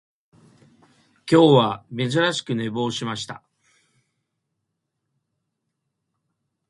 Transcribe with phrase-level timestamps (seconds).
[0.31, 0.43] 今
[1.27, 3.43] 日は珍しく寝坊しました